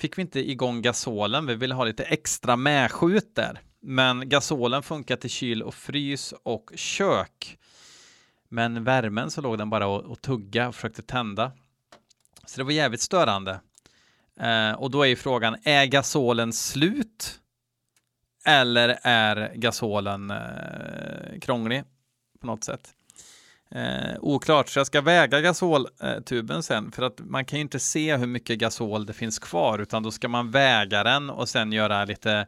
fick 0.00 0.18
vi 0.18 0.22
inte 0.22 0.50
igång 0.50 0.82
gasolen. 0.82 1.46
Vi 1.46 1.54
ville 1.54 1.74
ha 1.74 1.84
lite 1.84 2.04
extra 2.04 2.56
medskjut 2.56 3.34
där. 3.34 3.60
Men 3.80 4.28
gasolen 4.28 4.82
funkar 4.82 5.16
till 5.16 5.30
kyl 5.30 5.62
och 5.62 5.74
frys 5.74 6.34
och 6.42 6.70
kök. 6.74 7.58
Men 8.48 8.84
värmen 8.84 9.30
så 9.30 9.40
låg 9.40 9.58
den 9.58 9.70
bara 9.70 9.86
och, 9.86 10.04
och 10.04 10.20
tugga 10.20 10.68
och 10.68 10.74
försökte 10.74 11.02
tända. 11.02 11.52
Så 12.50 12.60
det 12.60 12.64
var 12.64 12.72
jävligt 12.72 13.00
störande. 13.00 13.60
Eh, 14.40 14.72
och 14.72 14.90
då 14.90 15.02
är 15.02 15.06
ju 15.06 15.16
frågan, 15.16 15.56
är 15.64 15.86
gasolen 15.86 16.52
slut? 16.52 17.40
Eller 18.46 18.98
är 19.02 19.54
gasolen 19.54 20.30
eh, 20.30 21.40
krånglig 21.40 21.84
på 22.40 22.46
något 22.46 22.64
sätt? 22.64 22.90
Eh, 23.70 24.16
oklart, 24.20 24.68
så 24.68 24.78
jag 24.78 24.86
ska 24.86 25.00
väga 25.00 25.40
gasoltuben 25.40 26.62
sen 26.62 26.92
för 26.92 27.02
att 27.02 27.20
man 27.20 27.44
kan 27.44 27.58
ju 27.58 27.60
inte 27.60 27.78
se 27.78 28.16
hur 28.16 28.26
mycket 28.26 28.58
gasol 28.58 29.06
det 29.06 29.12
finns 29.12 29.38
kvar 29.38 29.78
utan 29.78 30.02
då 30.02 30.10
ska 30.10 30.28
man 30.28 30.50
väga 30.50 31.04
den 31.04 31.30
och 31.30 31.48
sen 31.48 31.72
göra 31.72 32.04
lite 32.04 32.46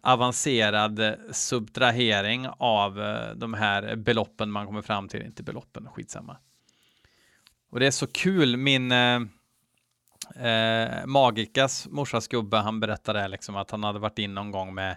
avancerad 0.00 1.00
subtrahering 1.32 2.48
av 2.58 3.00
eh, 3.00 3.34
de 3.34 3.54
här 3.54 3.96
beloppen 3.96 4.50
man 4.50 4.66
kommer 4.66 4.82
fram 4.82 5.08
till, 5.08 5.22
inte 5.22 5.42
beloppen, 5.42 5.88
skitsamma. 5.88 6.36
Och 7.70 7.80
det 7.80 7.86
är 7.86 7.90
så 7.90 8.06
kul, 8.06 8.56
min 8.56 8.92
eh, 8.92 9.20
eh, 10.36 11.06
Magikas 11.06 11.88
morsas 11.90 12.28
gubbe, 12.28 12.56
han 12.56 12.80
berättade 12.80 13.28
liksom 13.28 13.56
att 13.56 13.70
han 13.70 13.84
hade 13.84 13.98
varit 13.98 14.18
in 14.18 14.34
någon 14.34 14.50
gång 14.50 14.74
med 14.74 14.96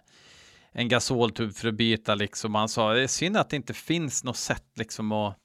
en 0.71 0.87
gasoltub 0.87 1.53
för 1.53 1.67
att 1.67 1.73
byta 1.73 2.15
liksom. 2.15 2.55
Han 2.55 2.69
sa 2.69 2.93
det 2.93 3.03
är 3.03 3.07
synd 3.07 3.37
att 3.37 3.49
det 3.49 3.55
inte 3.55 3.73
finns 3.73 4.23
något 4.23 4.37
sätt 4.37 4.65
liksom 4.75 5.11
att 5.11 5.37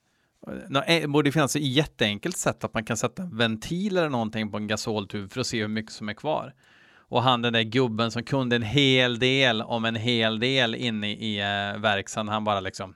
eh, 0.86 1.00
det 1.00 1.08
borde 1.08 1.32
finnas 1.32 1.56
ett 1.56 1.62
jätteenkelt 1.62 2.36
sätt 2.36 2.64
att 2.64 2.74
man 2.74 2.84
kan 2.84 2.96
sätta 2.96 3.22
en 3.22 3.36
ventil 3.36 3.96
eller 3.96 4.08
någonting 4.08 4.50
på 4.50 4.56
en 4.56 4.66
gasoltub 4.66 5.32
för 5.32 5.40
att 5.40 5.46
se 5.46 5.60
hur 5.60 5.68
mycket 5.68 5.92
som 5.92 6.08
är 6.08 6.14
kvar. 6.14 6.54
Och 6.94 7.22
han 7.22 7.42
den 7.42 7.52
där 7.52 7.62
gubben 7.62 8.10
som 8.10 8.22
kunde 8.22 8.56
en 8.56 8.62
hel 8.62 9.18
del 9.18 9.62
om 9.62 9.84
en 9.84 9.96
hel 9.96 10.40
del 10.40 10.74
inne 10.74 11.12
i 11.12 11.40
eh, 11.40 12.26
han 12.26 12.44
bara 12.44 12.60
liksom 12.60 12.94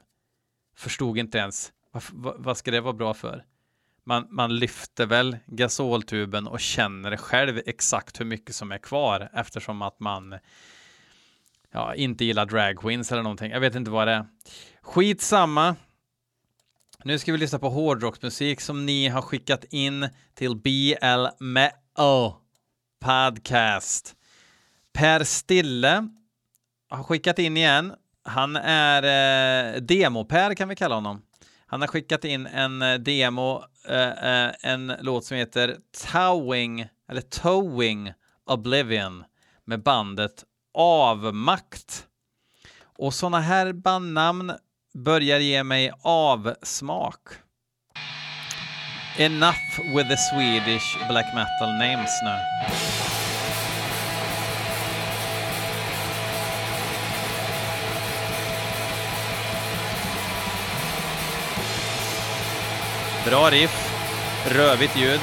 förstod 0.76 1.18
inte 1.18 1.38
ens 1.38 1.72
vad, 2.12 2.34
vad 2.38 2.56
ska 2.56 2.70
det 2.70 2.80
vara 2.80 2.92
bra 2.92 3.14
för? 3.14 3.44
Man, 4.06 4.26
man 4.30 4.56
lyfter 4.56 5.06
väl 5.06 5.36
gasoltuben 5.46 6.46
och 6.46 6.60
känner 6.60 7.16
själv 7.16 7.60
exakt 7.66 8.20
hur 8.20 8.24
mycket 8.24 8.54
som 8.54 8.72
är 8.72 8.78
kvar 8.78 9.30
eftersom 9.32 9.82
att 9.82 10.00
man 10.00 10.38
ja, 11.72 11.94
inte 11.94 12.24
gillar 12.24 12.46
drag 12.46 12.78
queens 12.78 13.12
eller 13.12 13.22
någonting. 13.22 13.50
Jag 13.50 13.60
vet 13.60 13.74
inte 13.74 13.90
vad 13.90 14.08
det 14.08 14.12
är. 14.12 14.26
Skitsamma. 14.82 15.76
Nu 17.04 17.18
ska 17.18 17.32
vi 17.32 17.38
lyssna 17.38 17.58
på 17.58 17.68
hårdrocksmusik 17.68 18.60
som 18.60 18.86
ni 18.86 19.08
har 19.08 19.22
skickat 19.22 19.64
in 19.64 20.08
till 20.34 20.56
BL 20.56 21.26
Metal 21.40 22.32
Podcast. 23.00 24.16
Per 24.92 25.24
Stille 25.24 26.08
har 26.88 27.02
skickat 27.02 27.38
in 27.38 27.56
igen. 27.56 27.94
Han 28.24 28.56
är 28.56 29.02
eh, 29.02 29.80
demo-Per 29.80 30.54
kan 30.54 30.68
vi 30.68 30.76
kalla 30.76 30.94
honom. 30.94 31.22
Han 31.66 31.80
har 31.80 31.88
skickat 31.88 32.24
in 32.24 32.46
en 32.46 32.82
eh, 32.82 32.94
demo, 32.94 33.64
Eh, 33.88 34.44
eh, 34.46 34.52
en 34.60 34.92
låt 35.00 35.24
som 35.24 35.36
heter 35.36 35.76
Towing, 36.12 36.88
eller 37.08 37.20
Towing 37.20 38.12
Oblivion 38.46 39.24
med 39.64 39.82
bandet 39.82 40.44
Avmakt. 40.74 42.06
Och 42.98 43.14
sådana 43.14 43.40
här 43.40 43.72
bandnamn 43.72 44.52
börjar 44.94 45.38
ge 45.38 45.64
mig 45.64 45.92
avsmak. 46.02 47.20
Enough 49.18 49.96
with 49.96 50.08
the 50.08 50.16
Swedish 50.16 51.08
black 51.08 51.34
metal 51.34 51.72
names 51.78 52.20
nu. 52.24 52.36
Bra 63.26 63.50
riff, 63.50 63.90
rövigt 64.44 64.96
ljud. 64.96 65.20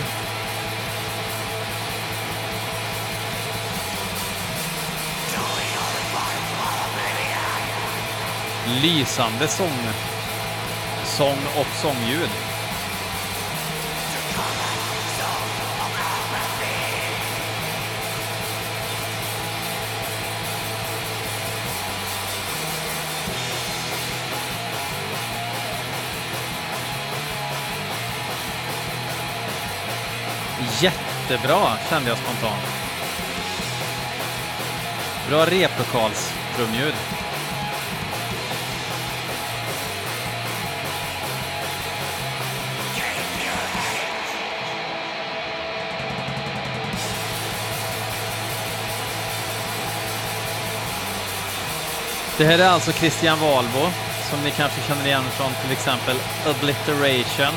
Lysande 8.81 9.47
sång, 9.47 9.79
sång 11.03 11.37
och 11.59 11.67
sångljud. 11.81 12.29
Jättebra 30.81 31.77
kände 31.89 32.09
jag 32.09 32.17
spontant. 32.17 32.63
Bra 35.29 35.45
replokalstrumljud. 35.45 36.93
Det 52.37 52.45
här 52.45 52.59
är 52.59 52.67
alltså 52.67 52.91
Christian 52.91 53.39
Valbo 53.39 53.89
som 54.29 54.43
ni 54.43 54.51
kanske 54.51 54.81
känner 54.87 55.05
igen 55.05 55.23
från 55.23 55.51
till 55.61 55.71
exempel 55.71 56.17
Obliteration. 56.49 57.53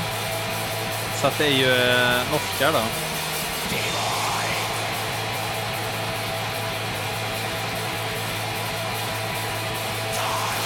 Så 1.27 1.33
att 1.33 1.39
det 1.39 1.47
är 1.47 1.59
ju 1.59 1.71
eh, 1.71 2.31
norskar 2.31 2.73
då. 2.73 2.83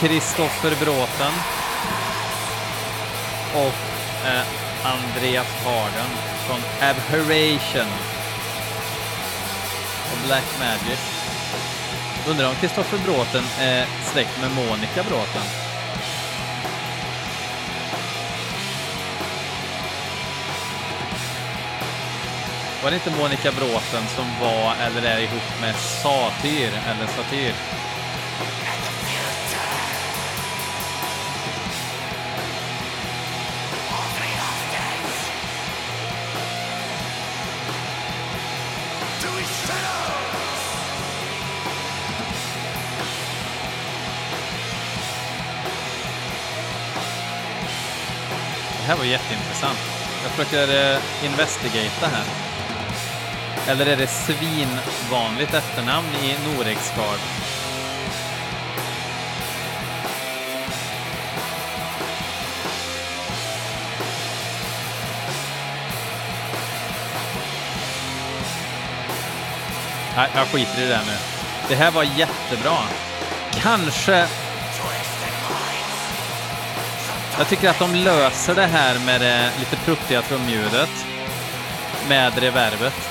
Kristoffer 0.00 0.76
Bråten 0.84 1.32
och 3.54 4.28
eh, 4.28 4.42
Andreas 4.84 5.46
Harden 5.64 6.10
från 6.46 6.60
Abhorration 6.80 7.92
och 10.12 10.26
Black 10.26 10.44
Magic. 10.58 11.00
Undrar 12.28 12.48
om 12.48 12.54
Kristoffer 12.54 12.98
Bråten 12.98 13.44
är 13.58 13.86
släkt 14.12 14.40
med 14.40 14.50
Monica 14.50 15.02
Bråten? 15.02 15.69
Var 22.82 22.91
det 22.91 22.97
inte 22.97 23.11
Monica 23.11 23.53
Bråten 23.53 24.06
som 24.17 24.25
var 24.41 24.75
eller 24.75 25.03
är 25.03 25.19
ihop 25.21 25.61
med 25.61 25.75
Satyr 25.77 26.73
eller 26.87 27.06
Satyr? 27.06 27.55
Det 48.79 48.87
här 48.87 48.97
var 48.97 49.05
jätteintressant. 49.05 49.79
Jag 50.23 50.31
försöker 50.32 50.94
eh, 50.94 51.25
investigata 51.25 52.06
här. 52.06 52.50
Eller 53.70 53.87
är 53.87 53.96
det 53.96 54.06
svinvanligt 54.06 55.55
efternamn 55.55 56.08
i 56.22 56.37
Noreksgard? 56.46 57.19
Nej, 70.17 70.28
jag 70.34 70.46
skiter 70.46 70.82
i 70.82 70.87
det 70.87 71.00
nu. 71.06 71.17
Det 71.69 71.75
här 71.75 71.90
var 71.90 72.02
jättebra. 72.02 72.78
Kanske... 73.50 74.26
Jag 77.38 77.49
tycker 77.49 77.70
att 77.70 77.78
de 77.78 77.94
löser 77.94 78.55
det 78.55 78.67
här 78.67 78.99
med 78.99 79.20
det 79.20 79.50
lite 79.58 79.76
pruttiga 79.76 80.22
trumljudet 80.22 81.06
med 82.08 82.38
reverbet. 82.38 83.09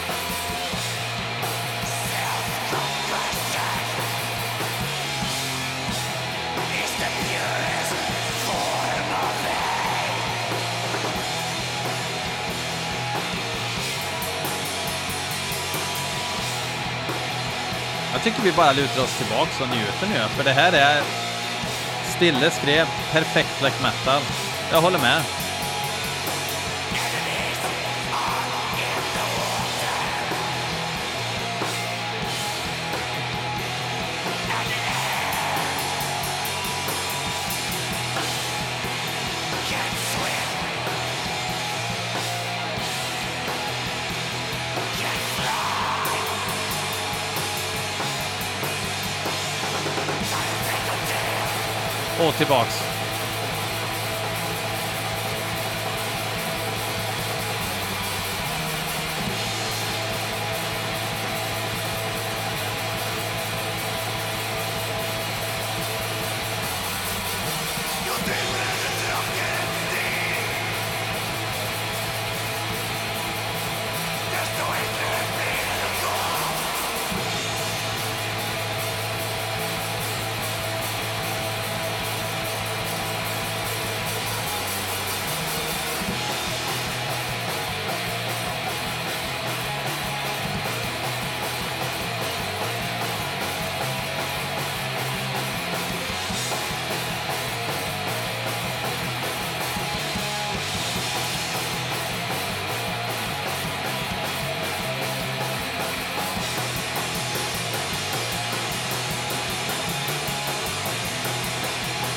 Jag 18.20 18.24
tycker 18.24 18.42
vi 18.42 18.52
bara 18.52 18.72
lutar 18.72 19.04
oss 19.04 19.18
tillbaks 19.18 19.62
och 19.62 19.70
njuter 19.70 20.08
nu, 20.08 20.20
för 20.36 20.44
det 20.44 20.54
här 20.54 20.74
är 20.74 21.04
Stille 22.16 22.52
skrev 22.52 22.88
perfekt 23.12 23.60
black 23.60 23.82
metal. 23.82 24.22
Jag 24.72 24.82
håller 24.82 25.00
med. 25.00 25.22
Och 52.28 52.34
tillbaks. 52.34 52.99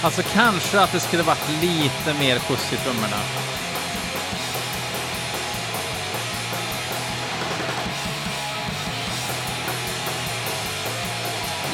Alltså 0.05 0.23
kanske 0.23 0.81
att 0.81 0.93
det 0.93 1.01
skulle 1.01 1.23
varit 1.23 1.49
lite 1.61 2.15
mer 2.19 2.39
skjuts 2.39 2.73
i 2.73 2.77
trummorna. 2.77 3.17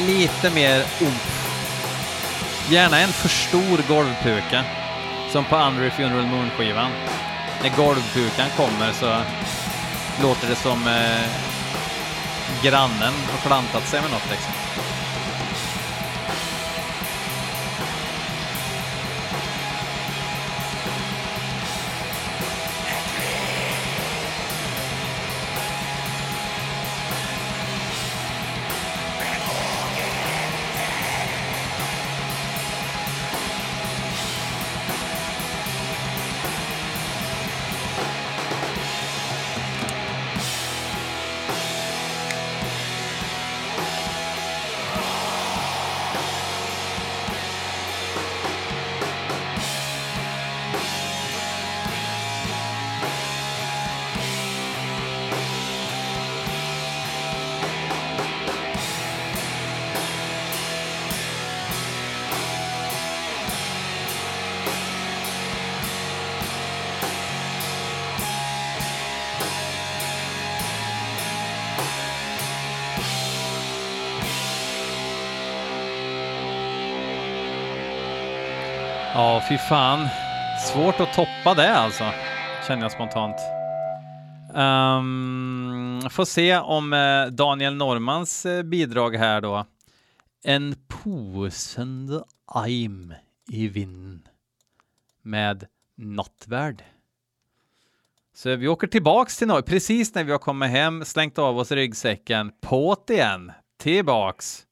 Lite 0.06 0.50
mer 0.50 0.80
umf. 1.00 1.38
Gärna 2.70 2.98
en 3.00 3.12
för 3.12 3.28
stor 3.28 3.88
golvpuka. 3.88 4.64
Som 5.32 5.44
på 5.44 5.56
Under 5.56 5.90
Funeral 5.90 6.26
Moon-skivan. 6.26 6.90
När 7.62 7.76
golvpukan 7.76 8.50
kommer 8.56 8.92
så 8.92 9.22
låter 10.22 10.48
det 10.48 10.56
som 10.56 10.86
eh, 10.86 11.30
grannen 12.62 13.14
har 13.30 13.48
plantat 13.48 13.88
sig 13.88 14.00
med 14.02 14.10
något 14.10 14.30
liksom. 14.30 14.57
Ja, 79.18 79.42
fy 79.48 79.58
fan. 79.58 80.08
Svårt 80.66 81.00
att 81.00 81.14
toppa 81.14 81.54
det 81.54 81.76
alltså, 81.76 82.04
känner 82.66 82.82
jag 82.82 82.92
spontant. 82.92 83.36
Um, 84.54 86.10
får 86.10 86.24
se 86.24 86.58
om 86.58 86.92
eh, 86.92 87.26
Daniel 87.26 87.74
Normans 87.74 88.46
eh, 88.46 88.62
bidrag 88.62 89.16
här 89.16 89.40
då. 89.40 89.66
En 90.44 90.74
posende 90.88 92.24
aim 92.46 93.14
i 93.48 93.68
vinden 93.68 94.28
med 95.22 95.66
nattvärd. 95.96 96.84
Så 98.34 98.56
vi 98.56 98.68
åker 98.68 98.86
tillbaks 98.86 99.36
till 99.36 99.48
Norge, 99.48 99.62
precis 99.62 100.14
när 100.14 100.24
vi 100.24 100.32
har 100.32 100.38
kommit 100.38 100.70
hem, 100.70 101.04
slängt 101.04 101.38
av 101.38 101.58
oss 101.58 101.72
ryggsäcken, 101.72 102.52
på't 102.62 103.12
igen, 103.12 103.52
tillbaks. 103.78 104.66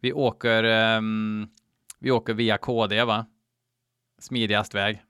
Vi 0.00 0.12
åker, 0.12 0.64
um, 0.96 1.48
vi 1.98 2.10
åker 2.10 2.34
via 2.34 2.58
KD 2.58 3.04
va? 3.04 3.26
smidigast 4.20 4.74
väg. 4.74 5.02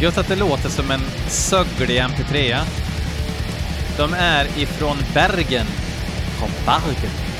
Just 0.00 0.18
att 0.18 0.28
det 0.28 0.36
låter 0.36 0.68
som 0.68 0.90
en 0.90 1.00
söglig 1.28 2.00
MP3. 2.00 2.56
De 3.96 4.14
är 4.14 4.58
ifrån 4.58 4.96
Bergen. 5.14 5.66
Från 6.38 6.50
Bergen. 6.66 7.35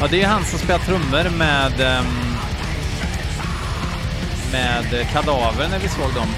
Ja, 0.00 0.06
det 0.10 0.22
är 0.22 0.26
han 0.26 0.44
som 0.44 0.58
spelar 0.58 0.78
trummor 0.78 1.38
med 1.38 1.72
um, 2.00 2.06
med 4.52 5.08
Kadaver 5.12 5.68
när 5.68 5.78
vi 5.78 5.88
såg 5.88 6.14
dem. 6.14 6.28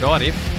Bra 0.00 0.18
riff. 0.18 0.55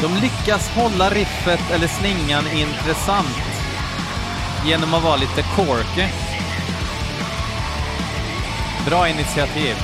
De 0.00 0.14
lyckas 0.14 0.68
hålla 0.68 1.10
riffet 1.10 1.70
eller 1.70 1.86
slingan 1.86 2.44
intressant 2.48 3.38
genom 4.64 4.94
att 4.94 5.02
vara 5.02 5.16
lite 5.16 5.42
corky. 5.42 6.08
Bra 8.86 9.08
initiativ. 9.08 9.76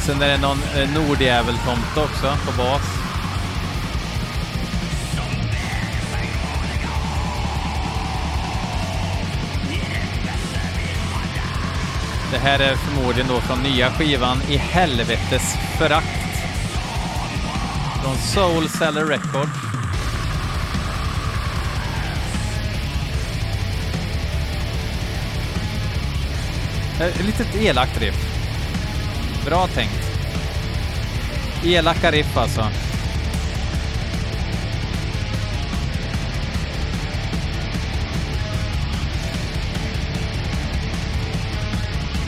Sen 0.00 0.22
är 0.22 0.28
det 0.28 0.38
någon 0.38 0.58
eh, 0.76 0.94
nordjäveltomte 0.94 2.00
också 2.00 2.36
på 2.46 2.52
bas. 2.62 3.01
Det 12.32 12.38
här 12.38 12.58
är 12.58 12.76
förmodligen 12.76 13.28
då 13.28 13.40
från 13.40 13.62
nya 13.62 13.90
skivan 13.90 14.42
I 14.48 14.56
helvetes 14.56 15.54
förakt. 15.78 16.06
Från 18.02 18.16
Soul 18.16 18.68
Seller 18.68 19.04
Records. 19.04 19.52
Eh, 27.00 27.06
ett 27.06 27.24
litet 27.24 27.56
elakt 27.56 28.00
riff. 28.00 28.14
Bra 29.46 29.66
tänkt. 29.66 30.02
Elaka 31.64 32.10
riff 32.10 32.36
alltså. 32.36 32.66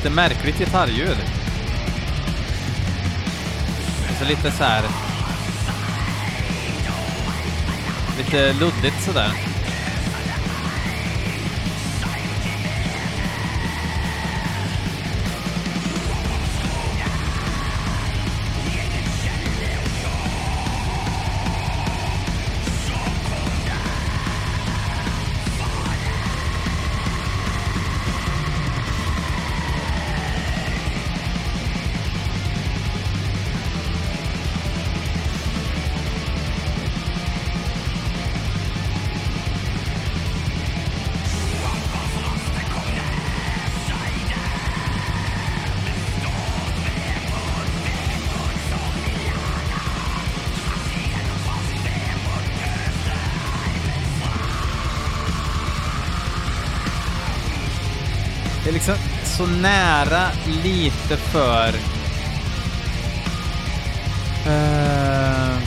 Lite 0.05 0.17
märkligt 0.17 0.59
gitarrljud. 0.59 1.17
Alltså 4.09 4.25
lite 4.25 4.51
så 4.51 4.65
här. 4.65 4.83
Lite 8.19 8.53
luddigt 8.53 9.03
sådär. 9.05 9.54
Liksom 58.75 58.95
så 59.25 59.47
nära 59.47 60.29
lite 60.63 61.17
för... 61.17 61.69
Uh... 64.47 65.59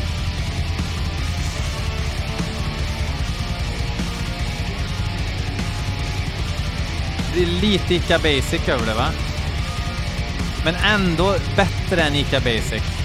Det 7.34 7.44
är 7.44 7.62
lite 7.62 7.96
Ica 7.96 8.18
Basic 8.18 8.68
över 8.68 8.86
det 8.86 8.94
va? 8.94 9.08
Men 10.66 10.76
ändå 10.76 11.36
bättre 11.56 12.02
än 12.02 12.16
Ica 12.16 12.40
Basic. 12.40 12.97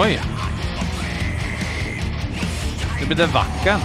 Oj! 0.00 0.20
Nu 3.00 3.06
blir 3.06 3.16
det 3.16 3.26
vacken. 3.26 3.80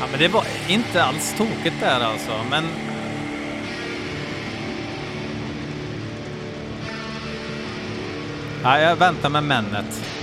Ja, 0.00 0.06
men 0.10 0.20
det 0.20 0.28
var 0.28 0.44
inte 0.68 1.04
alls 1.04 1.34
tokigt 1.38 1.80
där 1.80 2.00
alltså, 2.00 2.44
men 2.50 2.64
Ja, 8.62 8.80
jag 8.80 8.96
väntar 8.96 9.28
med 9.28 9.44
männet. 9.44 10.21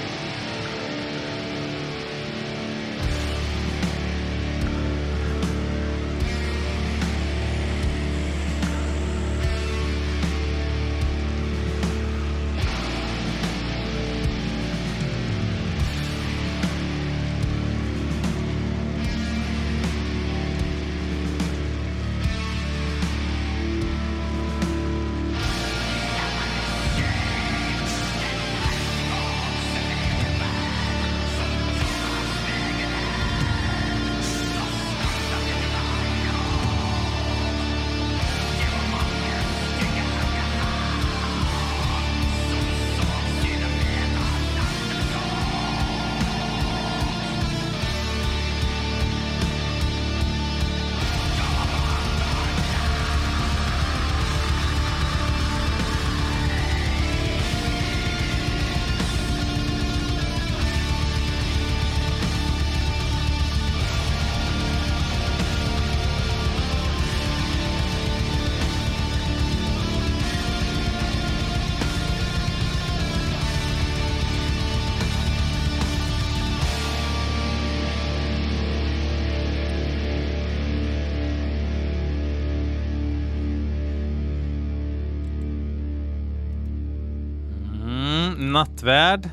Nattvärd. 88.49 89.29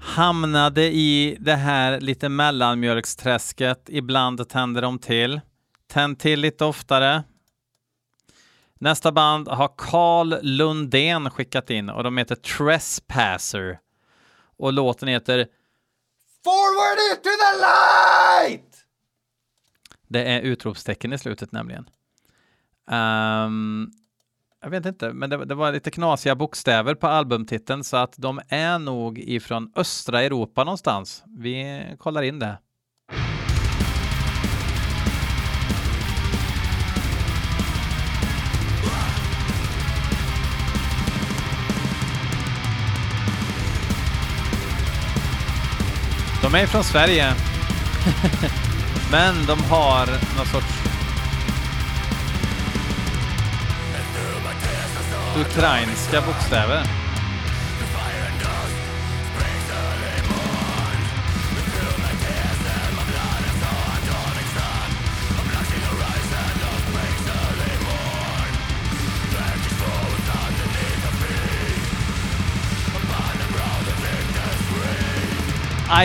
Hamnade 0.00 0.82
i 0.84 1.36
det 1.40 1.54
här 1.54 2.00
lite 2.00 2.28
mellanmjölksträsket. 2.28 3.88
Ibland 3.88 4.48
tänder 4.48 4.82
de 4.82 4.98
till. 4.98 5.40
Tänd 5.86 6.18
till 6.18 6.40
lite 6.40 6.64
oftare. 6.64 7.22
Nästa 8.80 9.12
band 9.12 9.48
har 9.48 9.74
Carl 9.76 10.38
Lundén 10.42 11.30
skickat 11.30 11.70
in 11.70 11.90
och 11.90 12.04
de 12.04 12.16
heter 12.16 12.34
Trespasser. 12.34 13.78
Och 14.56 14.72
låten 14.72 15.08
heter 15.08 15.46
Forward 16.44 16.98
into 17.10 17.30
the 17.30 17.60
light! 17.60 18.84
Det 20.08 20.24
är 20.24 20.40
utropstecken 20.40 21.12
i 21.12 21.18
slutet 21.18 21.52
nämligen. 21.52 21.88
Um, 22.90 23.92
jag 24.62 24.70
vet 24.70 24.86
inte, 24.86 25.12
men 25.12 25.30
det, 25.30 25.44
det, 25.44 25.54
var 25.54 25.72
lite 25.72 25.90
knasiga 25.90 26.34
bokstäver 26.34 26.94
på 26.94 27.06
albumtiteln 27.06 27.84
så 27.84 27.96
att 27.96 28.14
de 28.16 28.40
är 28.48 28.78
nog 28.78 29.18
ifrån 29.18 29.72
östra 29.76 30.22
Europa 30.22 30.64
någonstans. 30.64 31.24
Vi 31.38 31.84
kollar 31.98 32.22
in 32.22 32.38
det. 32.38 32.58
De 46.42 46.54
är 46.54 46.66
från 46.66 46.84
Sverige. 46.84 47.24
Men 49.12 49.46
de 49.46 49.58
har 49.70 50.06
någon 50.36 50.46
sorts 50.46 50.81
ukrainska 55.40 56.20
bokstäver. 56.20 56.86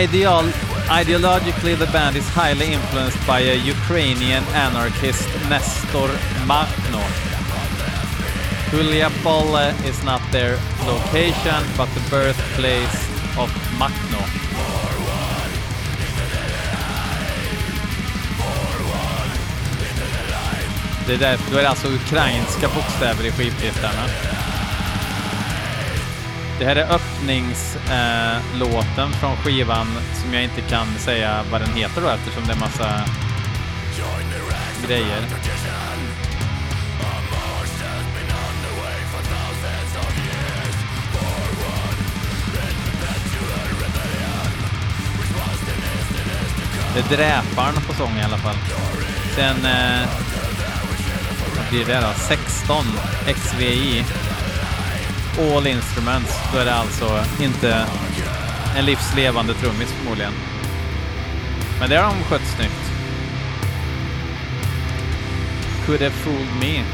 Ideal, 0.02 0.44
ideologically, 0.90 1.74
the 1.74 1.86
band 1.86 2.16
is 2.16 2.28
highly 2.28 2.72
influenced 2.72 3.26
by 3.26 3.40
a 3.40 3.54
Ukrainian 3.54 4.44
anarchist, 4.54 5.28
Nestor 5.48 6.10
Makhno. 6.46 7.27
Huliapole 8.70 9.72
is 9.88 10.04
not 10.04 10.20
their 10.30 10.58
location, 10.86 11.64
but 11.76 11.88
the 11.94 12.00
birthplace 12.10 13.08
of 13.38 13.50
Makno. 13.78 14.22
Det 21.06 21.14
är 21.14 21.18
därför, 21.18 21.52
då 21.52 21.58
är 21.58 21.62
det 21.62 21.68
alltså 21.68 21.88
ukrainska 21.88 22.68
bokstäver 22.68 23.26
i 23.26 23.30
skivtitlarna. 23.30 24.02
Det 26.58 26.64
här 26.64 26.76
är 26.76 26.94
öppningslåten 26.94 29.10
eh, 29.10 29.18
från 29.20 29.36
skivan 29.36 29.86
som 30.22 30.34
jag 30.34 30.42
inte 30.42 30.60
kan 30.60 30.86
säga 30.98 31.44
vad 31.50 31.60
den 31.60 31.72
heter 31.72 32.00
då 32.00 32.08
eftersom 32.08 32.46
det 32.46 32.52
är 32.52 32.60
massa 32.60 33.04
grejer. 34.86 35.22
Eh, 46.98 47.08
dräparen 47.08 47.74
på 47.86 47.94
sång 47.94 48.18
i 48.18 48.22
alla 48.22 48.38
fall. 48.38 48.56
Sen... 49.34 49.66
Eh, 49.66 50.08
vad 51.56 51.68
blir 51.70 51.84
det 51.84 52.00
då? 52.00 52.12
16 52.28 52.84
XVI 53.26 54.04
All 55.38 55.66
Instruments, 55.66 56.38
då 56.52 56.58
är 56.58 56.64
det 56.64 56.74
alltså 56.74 57.24
inte 57.42 57.86
en 58.76 58.84
livslevande 58.84 59.54
trummis 59.54 59.92
förmodligen. 59.92 60.32
Men 61.80 61.90
det 61.90 61.96
har 61.96 62.14
de 62.14 62.24
skött 62.24 62.46
snyggt. 62.56 62.92
Could 65.86 66.00
have 66.00 66.14
fooled 66.14 66.56
me. 66.60 66.84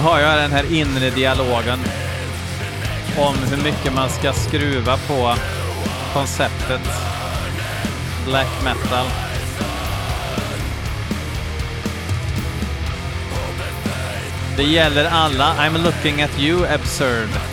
Nu 0.00 0.06
har 0.06 0.20
jag 0.20 0.38
den 0.38 0.52
här 0.52 0.72
inre 0.72 1.10
dialogen 1.10 1.78
om 3.18 3.34
hur 3.50 3.64
mycket 3.64 3.94
man 3.94 4.10
ska 4.10 4.32
skruva 4.32 4.96
på 4.96 5.34
konceptet 6.12 6.80
black 8.26 8.64
metal. 8.64 9.06
Det 14.56 14.62
gäller 14.62 15.04
alla. 15.04 15.54
I'm 15.58 15.84
looking 15.84 16.22
at 16.22 16.40
you 16.40 16.66
absurd. 16.66 17.49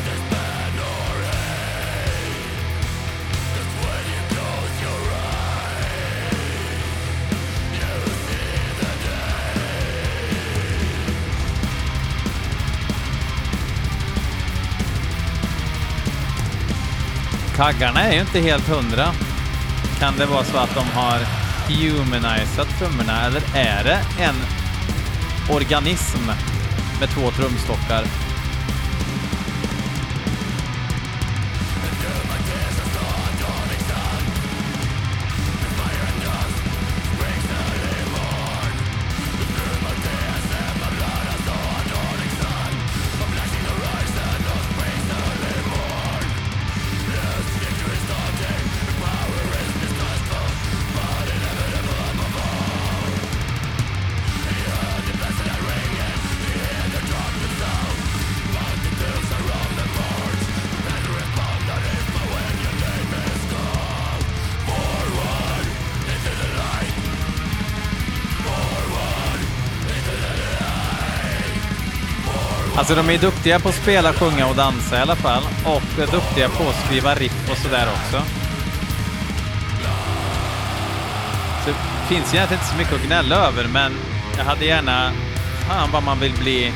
Kaggarna 17.58 18.04
är 18.04 18.14
ju 18.14 18.20
inte 18.20 18.40
helt 18.40 18.68
hundra. 18.68 19.12
Kan 20.00 20.18
det 20.18 20.26
vara 20.26 20.44
så 20.44 20.58
att 20.58 20.76
de 20.76 20.80
har 20.80 21.20
humanizat 21.70 22.68
trummorna 22.80 23.26
eller 23.26 23.42
är 23.56 23.84
det 23.84 24.00
en 24.24 24.36
organism 25.50 26.26
med 27.00 27.10
två 27.10 27.32
trumstockar? 27.32 28.27
Alltså 72.90 73.04
de 73.04 73.14
är 73.14 73.18
duktiga 73.18 73.60
på 73.60 73.70
att 73.70 73.76
spela, 73.76 74.14
sjunga 74.14 74.48
och 74.48 74.56
dansa 74.56 74.98
i 74.98 75.02
alla 75.02 75.16
fall. 75.16 75.44
Och 75.66 76.00
är 76.00 76.12
duktiga 76.12 76.50
på 76.50 76.70
att 76.70 76.86
skriva 76.86 77.16
riff 77.16 77.52
och 77.52 77.58
sådär 77.58 77.88
också. 77.88 78.22
Så 81.66 81.70
det 81.70 82.16
finns 82.16 82.34
egentligen 82.34 82.62
inte 82.62 82.72
så 82.72 82.78
mycket 82.78 82.94
att 82.94 83.06
gnälla 83.08 83.36
över, 83.36 83.68
men 83.74 83.92
jag 84.38 84.44
hade 84.44 84.66
gärna... 84.66 85.12
Fan 85.68 85.90
vad 85.94 86.04
man 86.04 86.20
vill 86.20 86.34
bli 86.34 86.74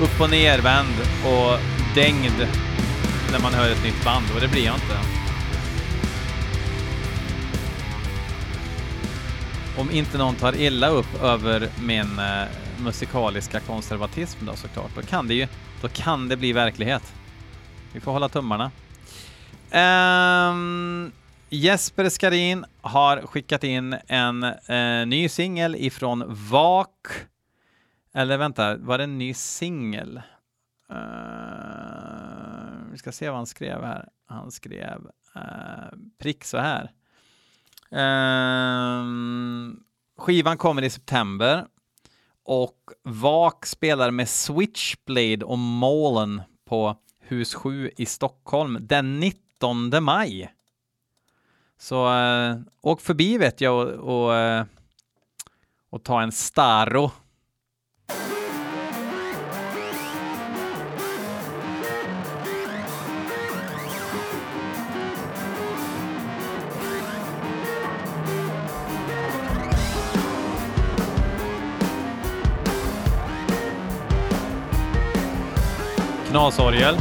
upp 0.00 0.20
och 0.20 0.30
nervänd 0.30 0.94
och 1.24 1.58
dängd 1.94 2.48
när 3.32 3.38
man 3.38 3.54
hör 3.54 3.70
ett 3.70 3.84
nytt 3.84 4.04
band 4.04 4.26
och 4.34 4.40
det 4.40 4.48
blir 4.48 4.64
jag 4.64 4.74
inte. 4.74 4.98
Om 9.76 9.90
inte 9.90 10.18
någon 10.18 10.34
tar 10.34 10.56
illa 10.56 10.88
upp 10.88 11.22
över 11.22 11.68
min 11.78 12.18
eh, 12.18 12.65
musikaliska 12.80 13.60
konservatism 13.60 14.46
då 14.46 14.56
såklart, 14.56 14.94
då 14.94 15.02
kan 15.02 15.28
det 15.28 15.34
ju 15.34 15.46
då 15.82 15.88
kan 15.88 16.28
det 16.28 16.36
bli 16.36 16.52
verklighet. 16.52 17.14
Vi 17.92 18.00
får 18.00 18.12
hålla 18.12 18.28
tummarna. 18.28 18.70
Um, 20.50 21.12
Jesper 21.48 22.08
Skarin 22.08 22.64
har 22.80 23.20
skickat 23.20 23.64
in 23.64 23.96
en 24.06 24.44
uh, 24.44 25.06
ny 25.06 25.28
singel 25.28 25.76
ifrån 25.76 26.24
VAK. 26.50 27.06
Eller 28.14 28.38
vänta, 28.38 28.76
var 28.76 28.98
det 28.98 29.04
en 29.04 29.18
ny 29.18 29.34
singel? 29.34 30.22
Uh, 30.92 30.96
vi 32.90 32.98
ska 32.98 33.12
se 33.12 33.28
vad 33.28 33.36
han 33.36 33.46
skrev 33.46 33.84
här. 33.84 34.08
Han 34.26 34.50
skrev 34.50 35.10
uh, 35.36 35.98
prick 36.18 36.44
så 36.44 36.58
här. 36.58 36.90
Um, 39.00 39.80
skivan 40.18 40.56
kommer 40.56 40.82
i 40.82 40.90
september 40.90 41.66
och 42.46 42.90
VAK 43.02 43.66
spelar 43.66 44.10
med 44.10 44.28
Switchblade 44.28 45.44
och 45.44 45.58
Målen 45.58 46.42
på 46.64 46.96
Hus 47.20 47.54
7 47.54 47.90
i 47.96 48.06
Stockholm 48.06 48.78
den 48.80 49.20
19 49.20 50.04
maj. 50.04 50.52
Så 51.78 52.14
äh, 52.14 52.56
åk 52.80 53.00
förbi 53.00 53.38
vet 53.38 53.60
jag 53.60 53.88
och, 53.88 54.24
och, 54.26 54.34
eh, 54.34 54.64
och 55.90 56.02
ta 56.02 56.22
en 56.22 56.32
Staro 56.32 57.10
Knasorgel. 76.36 76.96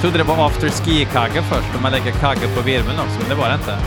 trodde 0.00 0.18
det 0.18 0.24
var 0.24 0.46
after 0.46 0.68
ski-kagge 0.68 1.42
först, 1.42 1.74
och 1.74 1.82
man 1.82 1.92
lägger 1.92 2.12
kagge 2.12 2.48
på 2.56 2.62
virveln 2.62 2.98
också, 2.98 3.20
men 3.20 3.28
det 3.28 3.34
var 3.34 3.48
det 3.48 3.54
inte. 3.54 3.78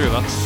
Oj, 0.00 0.08
vad 0.08 0.37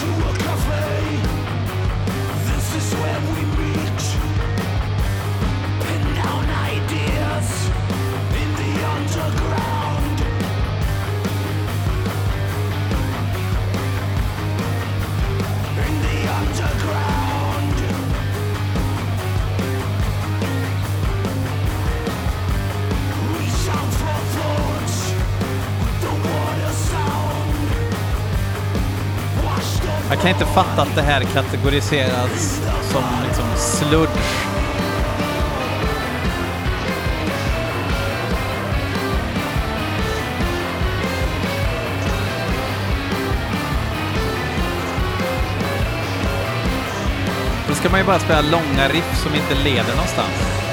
kan 30.23 30.31
inte 30.31 30.47
fatta 30.47 30.83
att 30.83 30.95
det 30.95 31.03
här 31.03 31.23
kategoriseras 31.23 32.63
som 32.83 33.03
liksom 33.27 33.45
sludge. 33.57 34.11
Då 47.69 47.75
ska 47.75 47.91
man 47.91 48.01
ju 48.01 48.07
bara 48.07 48.19
spela 48.19 48.41
långa 48.41 48.89
riff 48.89 49.23
som 49.23 49.35
inte 49.35 49.55
leder 49.65 49.91
någonstans. 49.91 50.72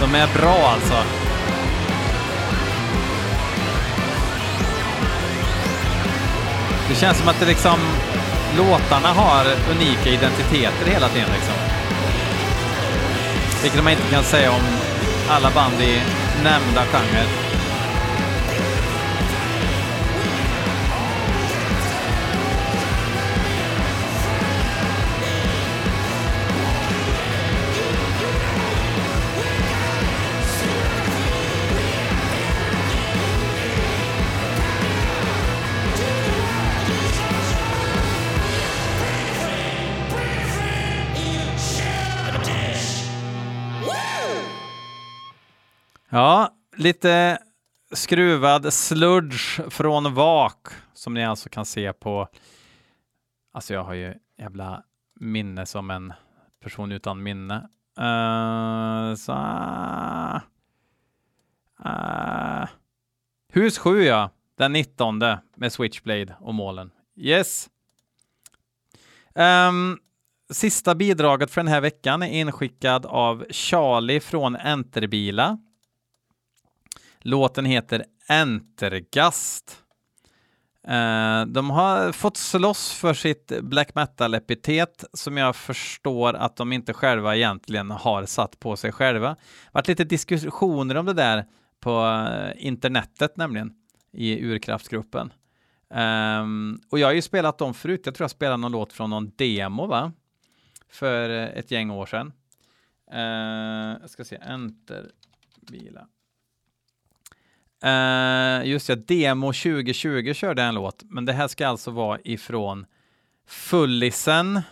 De 0.00 0.14
är 0.14 0.28
bra 0.34 0.70
alltså. 0.74 0.94
Det 6.88 6.94
känns 6.94 7.18
som 7.18 7.28
att 7.28 7.40
det 7.40 7.46
liksom, 7.46 7.78
låtarna 8.56 9.08
har 9.08 9.46
unika 9.70 10.10
identiteter 10.10 10.86
hela 10.86 11.08
tiden 11.08 11.28
liksom. 11.34 11.54
Vilket 13.62 13.84
man 13.84 13.92
inte 13.92 14.10
kan 14.10 14.24
säga 14.24 14.50
om 14.50 14.62
alla 15.28 15.50
band 15.50 15.80
i 15.80 16.00
nämnda 16.42 16.84
genre. 16.84 17.43
Lite 46.84 47.38
skruvad 47.92 48.72
sludge 48.72 49.70
från 49.70 50.14
VAK 50.14 50.68
som 50.94 51.14
ni 51.14 51.24
alltså 51.24 51.48
kan 51.48 51.64
se 51.64 51.92
på. 51.92 52.28
Alltså 53.52 53.74
jag 53.74 53.84
har 53.84 53.94
ju 53.94 54.14
jävla 54.38 54.82
minne 55.20 55.66
som 55.66 55.90
en 55.90 56.12
person 56.62 56.92
utan 56.92 57.22
minne. 57.22 57.68
Uh, 58.00 59.14
så, 59.14 59.32
uh, 61.84 62.66
hus 63.52 63.78
7 63.78 64.02
ja, 64.02 64.30
den 64.58 64.72
19 64.72 65.22
med 65.56 65.72
Switchblade 65.72 66.36
och 66.40 66.54
målen. 66.54 66.90
Yes. 67.16 67.70
Um, 69.34 69.98
sista 70.50 70.94
bidraget 70.94 71.50
för 71.50 71.60
den 71.60 71.68
här 71.68 71.80
veckan 71.80 72.22
är 72.22 72.40
inskickad 72.40 73.06
av 73.06 73.46
Charlie 73.50 74.20
från 74.20 74.56
Enterbila. 74.56 75.58
Låten 77.26 77.64
heter 77.64 78.04
Entergast. 78.28 79.80
Uh, 80.88 81.46
de 81.46 81.70
har 81.70 82.12
fått 82.12 82.36
slåss 82.36 82.92
för 82.92 83.14
sitt 83.14 83.60
black 83.62 83.94
metal-epitet 83.94 85.04
som 85.12 85.36
jag 85.36 85.56
förstår 85.56 86.34
att 86.34 86.56
de 86.56 86.72
inte 86.72 86.92
själva 86.92 87.36
egentligen 87.36 87.90
har 87.90 88.26
satt 88.26 88.60
på 88.60 88.76
sig 88.76 88.92
själva. 88.92 89.28
Det 89.28 89.70
varit 89.72 89.88
lite 89.88 90.04
diskussioner 90.04 90.94
om 90.94 91.06
det 91.06 91.12
där 91.12 91.44
på 91.80 92.06
eh, 92.30 92.66
internetet 92.66 93.36
nämligen 93.36 93.72
i 94.12 94.44
urkraftgruppen. 94.44 95.32
Um, 95.94 96.80
och 96.90 96.98
jag 96.98 97.06
har 97.06 97.12
ju 97.12 97.22
spelat 97.22 97.58
dem 97.58 97.74
förut. 97.74 98.02
Jag 98.04 98.14
tror 98.14 98.24
jag 98.24 98.30
spelade 98.30 98.56
någon 98.56 98.72
låt 98.72 98.92
från 98.92 99.10
någon 99.10 99.32
demo 99.36 99.86
va? 99.86 100.12
För 100.88 101.30
eh, 101.30 101.58
ett 101.58 101.70
gäng 101.70 101.90
år 101.90 102.06
sedan. 102.06 102.32
Uh, 103.14 104.00
jag 104.00 104.10
ska 104.10 104.24
se, 104.24 104.36
Enter 104.36 105.10
Bila. 105.60 106.06
Uh, 107.84 108.68
just 108.68 108.88
ja, 108.88 108.94
Demo 108.94 109.52
2020 109.52 110.32
körde 110.34 110.62
en 110.62 110.74
låt, 110.74 111.02
men 111.02 111.24
det 111.24 111.32
här 111.32 111.48
ska 111.48 111.68
alltså 111.68 111.90
vara 111.90 112.18
ifrån 112.24 112.86
Fullisen. 113.46 114.62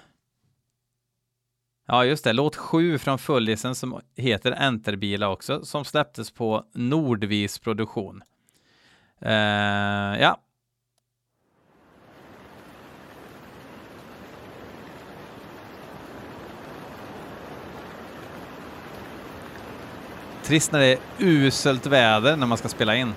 Ja, 1.86 2.04
just 2.04 2.24
det, 2.24 2.32
låt 2.32 2.56
7 2.56 2.98
från 2.98 3.18
Fullisen 3.18 3.74
som 3.74 4.00
heter 4.16 4.52
Enterbila 4.52 5.28
också, 5.28 5.64
som 5.64 5.84
släpptes 5.84 6.30
på 6.30 6.64
Nordvis 6.74 7.58
produktion. 7.58 8.22
Uh, 9.26 10.20
ja, 10.20 10.38
Trist 20.42 20.72
när 20.72 20.80
det 20.80 20.86
är 20.86 20.98
uselt 21.18 21.86
väder 21.86 22.36
när 22.36 22.46
man 22.46 22.58
ska 22.58 22.68
spela 22.68 22.96
in. 22.96 23.14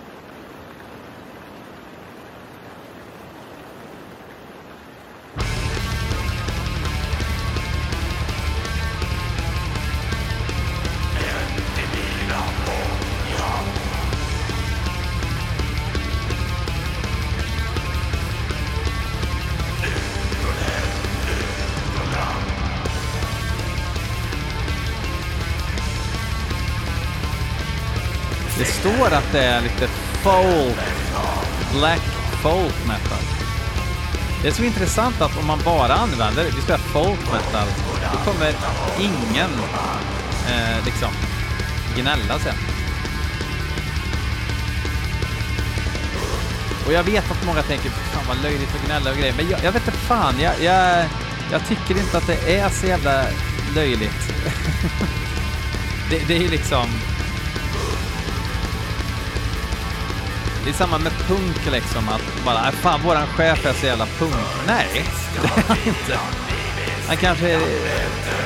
Det 29.36 29.43
är 29.43 29.62
lite 29.62 29.88
folk, 30.24 30.80
black 31.74 32.02
folk 32.41 32.88
metal. 32.88 33.24
Det 34.41 34.48
är 34.48 34.52
så 34.52 34.63
intressant 34.63 35.21
att 35.21 35.38
om 35.38 35.48
man 35.48 35.60
bara 35.65 35.93
använder, 35.93 36.43
vi 36.43 36.62
spelar 36.62 36.78
folk 36.78 37.19
metal, 37.19 37.67
då 38.12 38.32
kommer 38.32 38.54
ingen 39.00 39.52
eh, 40.50 40.86
liksom 40.86 41.10
gnälla 41.95 42.39
sen. 42.39 42.56
Och 46.86 46.93
jag 46.93 47.04
vet 47.04 47.32
att 47.32 47.45
många 47.45 47.62
tänker, 47.62 47.89
fan 47.89 48.24
vad 48.28 48.43
löjligt 48.43 48.76
att 48.76 48.86
gnälla 48.86 49.12
och 49.12 49.17
grejer, 49.17 49.34
men 49.38 49.50
jag, 49.50 49.60
jag 49.63 49.71
vet 49.71 49.88
inte 49.88 50.00
fan, 50.00 50.39
jag, 50.39 50.54
jag, 50.62 51.06
jag 51.52 51.67
tycker 51.67 51.98
inte 52.02 52.17
att 52.17 52.28
det 52.28 52.58
är 52.58 52.69
så 52.69 52.88
jävla 52.88 53.26
löjligt. 53.76 54.34
det, 56.10 56.28
det 56.28 56.38
är 56.45 56.50
liksom 56.50 56.89
Det 60.65 60.71
är 60.71 60.73
samma 60.73 60.97
med 60.97 61.12
punk 61.28 61.71
liksom, 61.71 62.10
att 62.10 62.45
bara, 62.45 62.67
äh, 62.67 62.71
fan 62.71 63.01
våran 63.01 63.28
chef 63.28 63.65
är 63.65 63.73
så 63.73 63.86
jävla 63.86 64.06
punk. 64.06 64.36
Nej, 64.67 64.88
det 65.41 65.47
är 65.47 65.63
han 65.67 65.78
inte. 65.86 66.19
Han 67.08 67.17
kanske 67.17 67.51
är 67.51 67.62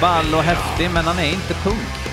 ball 0.02 0.34
och 0.34 0.44
häftig, 0.44 0.90
men 0.92 1.06
han 1.06 1.20
är 1.20 1.30
inte 1.34 1.54
punk. 1.54 2.09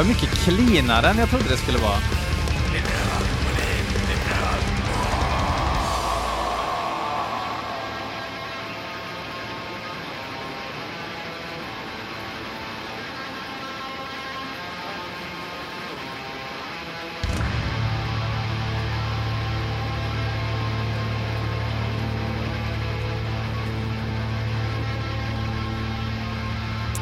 Var 0.00 0.08
mycket 0.08 0.30
cleanare 0.30 1.06
än 1.08 1.18
jag 1.18 1.30
trodde 1.30 1.48
det 1.48 1.56
skulle 1.56 1.78
vara. 1.78 1.98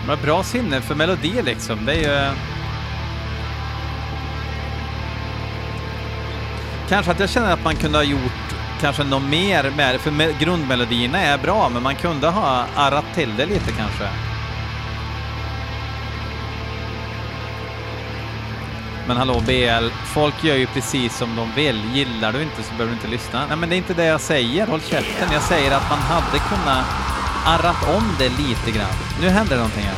Men 0.06 0.18
bra 0.22 0.42
sinne 0.44 0.80
för 0.80 0.94
melodi 0.94 1.42
liksom. 1.42 1.86
Det 1.86 1.92
är 1.92 2.30
ju... 2.32 2.57
Kanske 6.88 7.12
att 7.12 7.20
jag 7.20 7.30
känner 7.30 7.52
att 7.52 7.64
man 7.64 7.76
kunde 7.76 7.98
ha 7.98 8.02
gjort 8.02 8.54
kanske 8.80 9.04
något 9.04 9.22
mer 9.22 9.72
med 9.76 9.94
det, 9.94 9.98
för 9.98 10.40
grundmelodierna 10.40 11.20
är 11.20 11.38
bra, 11.38 11.68
men 11.68 11.82
man 11.82 11.94
kunde 11.94 12.28
ha 12.28 12.64
arrat 12.76 13.04
till 13.14 13.36
det 13.36 13.46
lite 13.46 13.72
kanske. 13.72 14.08
Men 19.06 19.16
hallå 19.16 19.40
BL, 19.40 19.88
folk 20.04 20.44
gör 20.44 20.56
ju 20.56 20.66
precis 20.66 21.16
som 21.16 21.36
de 21.36 21.52
vill. 21.54 21.82
Gillar 21.94 22.32
du 22.32 22.42
inte 22.42 22.62
så 22.62 22.70
behöver 22.70 22.86
du 22.86 22.92
inte 22.92 23.08
lyssna. 23.08 23.46
Nej 23.48 23.56
men 23.56 23.68
det 23.68 23.74
är 23.74 23.76
inte 23.76 23.94
det 23.94 24.04
jag 24.04 24.20
säger, 24.20 24.66
håll 24.66 24.80
käften. 24.80 25.28
Jag 25.32 25.42
säger 25.42 25.76
att 25.76 25.90
man 25.90 25.98
hade 25.98 26.38
kunnat 26.38 26.84
arrat 27.44 27.96
om 27.96 28.04
det 28.18 28.28
lite 28.28 28.70
grann. 28.70 28.94
Nu 29.20 29.28
händer 29.28 29.50
det 29.50 29.56
någonting 29.56 29.84
här. 29.84 29.96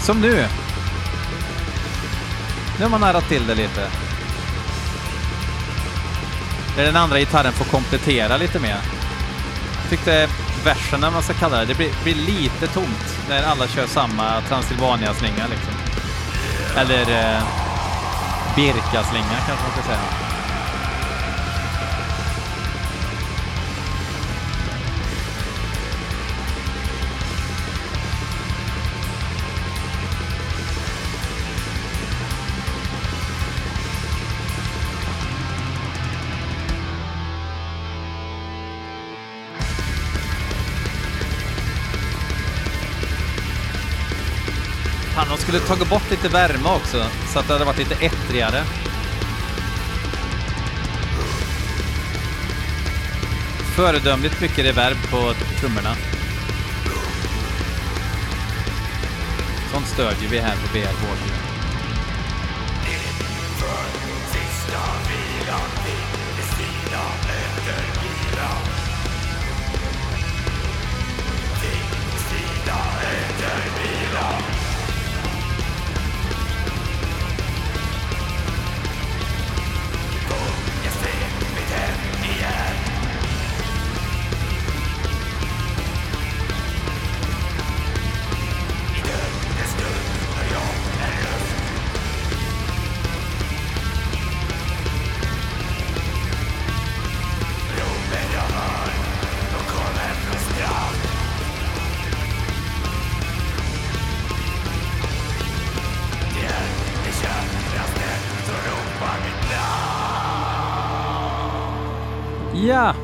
Som 0.00 0.20
nu. 0.20 0.46
Nu 2.78 2.84
har 2.84 2.90
man 2.90 3.00
närat 3.00 3.28
till 3.28 3.46
det 3.46 3.54
lite. 3.54 3.90
Där 6.76 6.84
den 6.84 6.96
andra 6.96 7.18
gitarren 7.18 7.52
får 7.52 7.64
komplettera 7.64 8.36
lite 8.36 8.58
mer. 8.58 8.76
Jag 9.80 9.90
Tyckte 9.90 10.28
verserna, 10.64 11.10
man 11.10 11.22
ska 11.22 11.32
kalla 11.32 11.58
det, 11.58 11.64
det 11.64 11.74
blir, 11.74 11.90
blir 12.02 12.14
lite 12.14 12.66
tomt 12.66 13.18
när 13.28 13.42
alla 13.42 13.66
kör 13.66 13.86
samma 13.86 14.40
Transylvania-slinga 14.48 15.46
liksom. 15.50 15.74
Eller 16.76 17.00
eh, 17.00 17.42
Birka-slinga 18.56 19.36
kanske 19.46 19.64
man 19.64 19.72
ska 19.72 19.82
säga. 19.82 20.21
Fan, 45.22 45.36
de 45.36 45.38
skulle 45.38 45.60
tagit 45.60 45.88
bort 45.88 46.10
lite 46.10 46.28
värme 46.28 46.68
också, 46.68 47.06
så 47.32 47.38
att 47.38 47.46
det 47.46 47.52
hade 47.52 47.64
varit 47.64 47.78
lite 47.78 47.94
ettrigare. 47.94 48.64
Föredömligt 53.76 54.40
mycket 54.40 54.64
reverb 54.64 54.96
på 55.10 55.32
trummorna. 55.60 55.94
Sånt 59.72 59.86
stödjer 59.86 60.30
vi 60.30 60.38
här 60.38 60.56
på 60.56 60.72
BR 60.72 61.32
vila 73.82 74.61
Ja, 112.54 112.94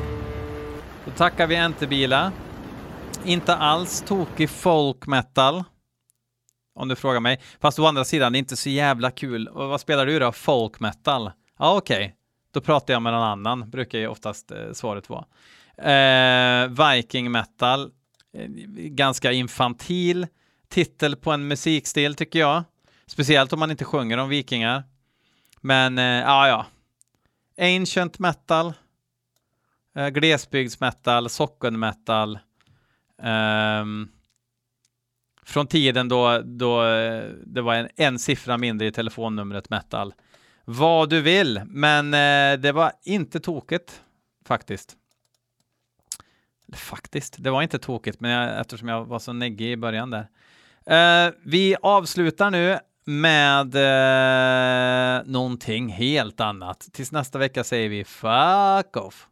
då 1.05 1.11
tackar 1.11 1.47
vi 1.47 1.55
Entebila. 1.55 2.31
Inte 3.25 3.55
alls 3.55 4.01
tokig 4.01 4.49
folk 4.49 5.07
metal. 5.07 5.63
Om 6.75 6.87
du 6.87 6.95
frågar 6.95 7.19
mig. 7.19 7.39
Fast 7.59 7.79
å 7.79 7.85
andra 7.85 8.05
sidan, 8.05 8.31
det 8.31 8.37
är 8.37 8.39
inte 8.39 8.55
så 8.55 8.69
jävla 8.69 9.11
kul. 9.11 9.47
Och 9.47 9.69
vad 9.69 9.81
spelar 9.81 10.05
du 10.05 10.19
då? 10.19 10.31
Folk 10.31 10.79
metal? 10.79 11.31
Ja, 11.59 11.77
okej. 11.77 12.05
Okay. 12.05 12.15
Då 12.53 12.61
pratar 12.61 12.93
jag 12.93 13.01
med 13.01 13.13
någon 13.13 13.23
annan, 13.23 13.69
brukar 13.69 13.99
ju 13.99 14.07
oftast 14.07 14.51
eh, 14.51 14.71
svaret 14.73 15.09
vara. 15.09 15.25
Eh, 15.77 16.67
Viking 16.67 17.31
metal, 17.31 17.91
eh, 18.33 18.49
ganska 18.75 19.31
infantil 19.31 20.27
titel 20.69 21.15
på 21.15 21.31
en 21.31 21.47
musikstil 21.47 22.15
tycker 22.15 22.39
jag. 22.39 22.63
Speciellt 23.07 23.53
om 23.53 23.59
man 23.59 23.71
inte 23.71 23.85
sjunger 23.85 24.17
om 24.17 24.29
vikingar. 24.29 24.83
Men 25.61 25.97
eh, 25.97 26.03
ja, 26.03 26.47
ja. 26.47 26.65
Ancient 27.57 28.19
metal, 28.19 28.73
eh, 29.95 30.07
glesbygdsmetal, 30.07 31.29
sockenmetal. 31.29 32.39
Um, 33.81 34.11
från 35.49 35.67
tiden 35.67 36.07
då, 36.07 36.41
då 36.45 36.85
eh, 36.85 37.23
det 37.45 37.61
var 37.61 37.75
en, 37.75 37.89
en 37.95 38.19
siffra 38.19 38.57
mindre 38.57 38.87
i 38.87 38.91
telefonnumret 38.91 39.69
metal. 39.69 40.13
Vad 40.65 41.09
du 41.09 41.21
vill, 41.21 41.61
men 41.65 42.13
eh, 42.13 42.61
det 42.61 42.71
var 42.71 42.91
inte 43.03 43.39
tokigt 43.39 44.01
faktiskt. 44.45 44.95
Faktiskt, 46.73 47.35
det 47.39 47.49
var 47.49 47.61
inte 47.61 47.79
tokigt, 47.79 48.19
men 48.19 48.31
jag, 48.31 48.59
eftersom 48.59 48.87
jag 48.87 49.05
var 49.05 49.19
så 49.19 49.33
neggig 49.33 49.71
i 49.71 49.77
början 49.77 50.09
där. 50.09 50.27
Uh, 50.91 51.33
vi 51.43 51.75
avslutar 51.81 52.51
nu 52.51 52.79
med 53.05 53.75
uh, 53.75 55.31
någonting 55.31 55.89
helt 55.89 56.39
annat. 56.39 56.87
Tills 56.93 57.11
nästa 57.11 57.39
vecka 57.39 57.63
säger 57.63 57.89
vi 57.89 58.03
fuck 58.03 58.97
off. 58.97 59.28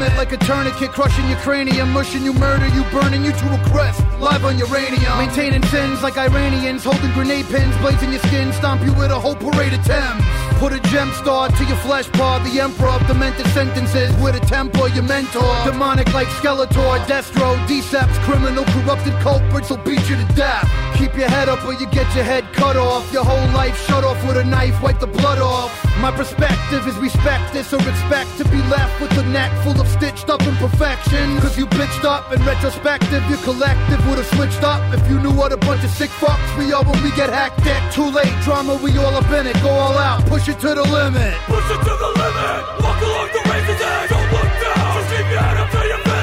Like 0.00 0.32
a 0.32 0.36
tourniquet, 0.36 0.90
crushing 0.90 1.28
your 1.28 1.38
cranium, 1.38 1.90
mushing 1.90 2.22
you, 2.22 2.32
murder 2.34 2.68
you, 2.68 2.82
burning 2.90 3.24
you 3.24 3.32
to 3.32 3.46
a 3.54 3.58
crisp. 3.70 4.04
Live 4.18 4.44
on 4.44 4.58
uranium, 4.58 5.18
maintaining 5.18 5.62
sins 5.66 6.02
like 6.02 6.16
Iranians, 6.18 6.84
holding 6.84 7.12
grenade 7.12 7.46
pins, 7.46 7.76
blazing 7.78 8.12
your 8.12 8.20
skin, 8.20 8.52
stomp 8.52 8.82
you 8.82 8.92
with 8.94 9.10
a 9.10 9.18
whole 9.18 9.34
parade 9.34 9.72
of 9.72 9.82
Thames. 9.84 10.22
Put 10.58 10.72
a 10.72 10.80
gem 10.90 11.10
star 11.12 11.48
to 11.48 11.64
your 11.64 11.76
flesh 11.78 12.10
paw, 12.12 12.38
the 12.40 12.60
emperor 12.60 12.88
of 12.88 13.06
demented 13.06 13.46
sentences 13.48 14.14
with 14.22 14.36
a 14.36 14.40
temper, 14.46 14.88
your 14.88 15.04
mentor. 15.04 15.54
Demonic 15.64 16.12
like 16.14 16.28
Skeletor, 16.28 16.98
Destro, 17.06 17.56
Deceps, 17.66 18.16
criminal, 18.24 18.64
corrupted 18.64 19.14
culprits 19.20 19.70
will 19.70 19.78
beat 19.78 20.08
you 20.08 20.16
to 20.16 20.26
death. 20.34 20.85
Keep 20.94 21.16
your 21.16 21.28
head 21.28 21.48
up 21.48 21.64
or 21.64 21.74
you 21.74 21.86
get 21.86 22.06
your 22.14 22.24
head 22.24 22.44
cut 22.52 22.76
off. 22.76 23.10
Your 23.12 23.24
whole 23.24 23.48
life 23.52 23.76
shut 23.86 24.04
off 24.04 24.18
with 24.26 24.36
a 24.36 24.44
knife, 24.44 24.80
wipe 24.82 25.00
the 25.00 25.06
blood 25.06 25.38
off. 25.38 25.72
My 26.00 26.10
perspective 26.10 26.86
is 26.86 26.96
respect 26.98 27.52
this 27.52 27.72
or 27.72 27.80
expect 27.80 28.36
to 28.38 28.44
be 28.44 28.60
left 28.68 29.00
with 29.00 29.12
a 29.18 29.24
neck 29.30 29.50
full 29.64 29.80
of 29.80 29.88
stitched 29.88 30.28
up 30.28 30.42
imperfection. 30.42 31.40
Cause 31.40 31.56
you 31.58 31.66
bitched 31.66 32.04
up 32.04 32.32
in 32.32 32.44
retrospective, 32.44 33.22
your 33.28 33.38
collective 33.38 34.00
would 34.06 34.18
have 34.18 34.30
switched 34.36 34.62
up 34.62 34.82
if 34.92 35.02
you 35.08 35.18
knew 35.20 35.32
what 35.32 35.52
a 35.52 35.56
bunch 35.56 35.82
of 35.84 35.90
sick 35.90 36.10
fucks 36.10 36.58
we 36.58 36.72
are 36.72 36.84
when 36.84 37.02
we 37.02 37.10
get 37.16 37.30
hacked. 37.30 37.60
hectic. 37.60 37.94
Too 37.94 38.10
late, 38.10 38.34
drama, 38.44 38.76
we 38.76 38.96
all 38.98 39.14
up 39.14 39.30
in 39.30 39.46
it, 39.46 39.56
go 39.62 39.70
all 39.70 39.96
out, 39.96 40.24
push 40.26 40.48
it 40.48 40.58
to 40.60 40.74
the 40.74 40.82
limit. 40.82 41.34
Push 41.46 41.70
it 41.70 41.80
to 41.88 41.94
the 42.02 42.10
limit, 42.20 42.60
walk 42.84 43.00
along 43.00 43.28
the 43.32 43.42
razor's 43.50 43.80
edge, 43.80 44.10
don't 44.10 44.32
look 44.32 44.52
down, 44.62 44.94
just 44.96 45.08
keep 45.10 45.26
your 45.30 45.40
head 45.40 45.56
up 45.56 45.70
till 45.70 45.86
you. 45.86 46.15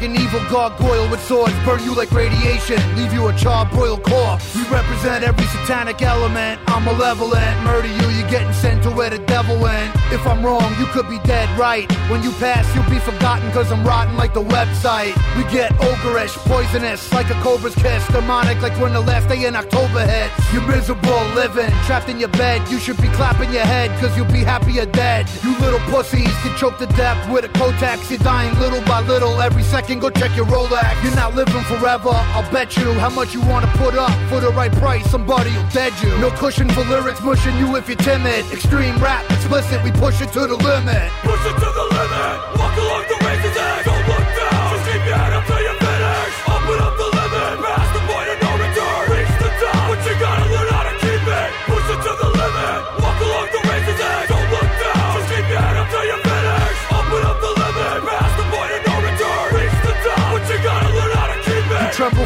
Like 0.00 0.08
an 0.08 0.20
evil 0.20 0.40
gargoyle 0.50 1.08
with 1.10 1.22
swords, 1.24 1.52
burn 1.64 1.82
you 1.82 1.94
like 1.94 2.10
radiation, 2.12 2.78
leave 2.96 3.12
you 3.12 3.28
a 3.28 3.36
charred 3.36 3.70
broiled 3.70 4.02
corpse. 4.02 4.54
We 4.54 4.62
represent 4.64 5.24
every 5.24 5.44
satanic 5.46 6.00
element. 6.00 6.60
I'm 6.66 6.84
malevolent, 6.84 7.62
murder 7.64 7.88
you, 7.88 8.08
you're 8.16 8.30
getting 8.30 8.52
sent 8.52 8.82
to 8.84 8.90
where 8.90 9.10
the 9.10 9.18
devil 9.18 9.58
went. 9.58 9.94
If 10.12 10.26
I'm 10.26 10.44
wrong, 10.44 10.74
you 10.78 10.86
could 10.86 11.08
be 11.08 11.18
dead 11.20 11.48
right. 11.58 11.90
When 12.08 12.22
you 12.22 12.30
pass, 12.32 12.64
you'll 12.74 12.88
be 12.88 12.98
forgotten 12.98 13.50
cause 13.52 13.70
I'm 13.70 13.84
rotten 13.84 14.16
like 14.16 14.32
the 14.32 14.42
website. 14.42 15.14
We 15.36 15.42
get 15.52 15.72
ogreish, 15.72 16.36
poisonous, 16.48 17.12
like 17.12 17.28
a 17.30 17.38
cobra's 17.42 17.74
kiss, 17.74 18.06
demonic 18.08 18.62
like 18.62 18.78
when 18.80 18.92
the 18.92 19.00
last 19.00 19.28
day 19.28 19.44
in 19.44 19.54
October 19.54 20.06
hits. 20.06 20.52
You're 20.52 20.66
miserable 20.66 21.24
living, 21.34 21.70
trapped 21.84 22.08
in 22.08 22.18
your 22.18 22.30
bed. 22.30 22.66
You 22.70 22.78
should 22.78 23.00
be 23.02 23.08
clapping 23.08 23.52
your 23.52 23.64
head 23.64 23.90
cause 24.00 24.16
you'll 24.16 24.32
be 24.32 24.44
happier 24.44 24.86
dead. 24.86 25.28
You 25.44 25.56
little 25.58 25.80
pussies 25.90 26.32
can 26.42 26.56
choke 26.56 26.78
to 26.78 26.86
death 26.86 27.30
with 27.30 27.44
a 27.44 27.48
Kotex. 27.48 28.08
You're 28.08 28.18
dying 28.20 28.58
little 28.58 28.80
by 28.82 29.00
little. 29.00 29.40
Every 29.40 29.62
second, 29.62 29.89
go 29.98 30.10
check 30.10 30.36
your 30.36 30.46
Rolex. 30.46 31.02
You're 31.02 31.16
not 31.16 31.34
living 31.34 31.64
forever. 31.64 32.10
I'll 32.12 32.48
bet 32.52 32.76
you 32.76 32.92
how 32.94 33.10
much 33.10 33.34
you 33.34 33.40
wanna 33.40 33.66
put 33.76 33.94
up 33.94 34.12
for 34.28 34.40
the 34.40 34.50
right 34.50 34.72
price. 34.72 35.10
Somebody 35.10 35.50
will 35.50 35.68
dead 35.72 35.92
you. 36.02 36.16
No 36.18 36.30
cushion 36.30 36.68
for 36.70 36.84
lyrics, 36.84 37.20
mushing 37.22 37.56
you 37.56 37.74
if 37.76 37.88
you're 37.88 37.96
timid. 37.96 38.44
Extreme 38.52 38.98
rap, 38.98 39.24
explicit, 39.30 39.82
we 39.82 39.90
push 39.92 40.20
it 40.20 40.32
to 40.34 40.46
the 40.46 40.56
limit. 40.56 41.10
Push 41.22 41.46
it 41.46 41.54
to 41.54 41.70
the 41.78 41.86
limit, 41.96 42.58
walk 42.58 42.76
along 42.76 43.04
the 43.08 43.19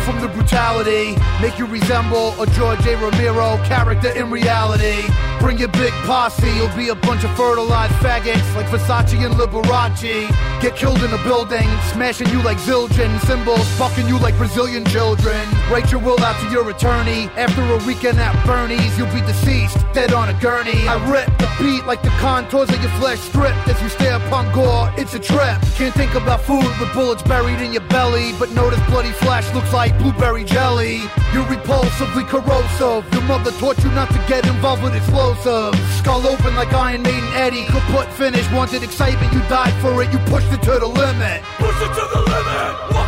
from 0.04 0.20
the 0.20 0.28
brutality. 0.54 1.16
Make 1.42 1.58
you 1.58 1.66
resemble 1.66 2.40
a 2.40 2.46
George 2.54 2.86
A. 2.86 2.96
Romero 2.96 3.56
character 3.64 4.10
in 4.10 4.30
reality. 4.30 5.02
Bring 5.40 5.58
your 5.58 5.68
big 5.68 5.92
posse, 6.06 6.48
you'll 6.56 6.74
be 6.76 6.88
a 6.88 6.94
bunch 6.94 7.24
of 7.24 7.36
fertilized 7.36 7.92
faggots 7.94 8.54
like 8.54 8.66
Versace 8.66 9.18
and 9.18 9.34
Liberace. 9.34 10.30
Get 10.62 10.76
killed 10.76 11.02
in 11.02 11.12
a 11.12 11.22
building, 11.24 11.68
smashing 11.92 12.28
you 12.28 12.40
like 12.42 12.56
Zildjian 12.58 13.20
symbols, 13.26 13.66
fucking 13.76 14.06
you 14.08 14.18
like 14.18 14.36
Brazilian 14.38 14.84
children. 14.86 15.44
Write 15.70 15.90
your 15.90 16.00
will 16.00 16.18
out 16.20 16.40
to 16.40 16.50
your 16.50 16.70
attorney. 16.70 17.28
After 17.36 17.62
a 17.62 17.76
weekend 17.84 18.18
at 18.20 18.32
Bernie's, 18.46 18.96
you'll 18.96 19.12
be 19.12 19.20
deceased, 19.22 19.76
dead 19.92 20.14
on 20.14 20.28
a 20.28 20.40
gurney. 20.40 20.86
I 20.88 20.96
rip 21.10 21.26
the 21.38 21.50
beat 21.58 21.84
like 21.84 22.02
the 22.02 22.14
contours 22.20 22.70
of 22.70 22.80
your 22.80 22.92
flesh 22.92 23.18
stripped 23.18 23.68
as 23.68 23.82
you 23.82 23.88
stare 23.88 24.16
upon 24.16 24.50
gore. 24.54 24.90
It's 24.96 25.14
a 25.14 25.18
trip. 25.18 25.60
Can't 25.76 25.94
think 25.94 26.14
about 26.14 26.40
food 26.40 26.64
with 26.80 26.92
bullets 26.94 27.22
buried 27.22 27.60
in 27.60 27.72
your 27.72 27.86
belly, 27.88 28.32
but 28.38 28.50
notice 28.52 28.80
bloody 28.88 29.12
flesh 29.12 29.52
looks 29.52 29.72
like 29.72 29.98
blueberry 29.98 30.43
jelly. 30.44 30.98
You're 31.32 31.44
repulsively 31.46 32.26
corrosive. 32.26 33.12
Your 33.12 33.22
mother 33.22 33.50
taught 33.52 33.78
you 33.82 33.90
not 33.90 34.08
to 34.10 34.18
get 34.28 34.46
involved 34.46 34.82
with 34.82 34.94
explosives. 34.94 35.78
Skull 35.98 36.26
open 36.26 36.54
like 36.54 36.72
Iron 36.72 37.02
Maiden 37.02 37.28
Eddie. 37.34 37.64
Could 37.66 37.82
put 37.94 38.08
finish, 38.12 38.48
wanted 38.52 38.82
excitement, 38.82 39.32
you 39.32 39.40
died 39.48 39.74
for 39.80 40.02
it, 40.02 40.12
you 40.12 40.18
pushed 40.30 40.52
it 40.52 40.62
to 40.62 40.78
the 40.78 40.86
limit. 40.86 41.42
Push 41.58 41.80
it 41.82 41.92
to 41.98 42.04
the 42.14 42.20
limit. 42.20 42.72
Along 42.90 43.03